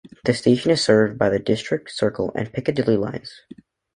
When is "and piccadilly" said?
2.33-2.97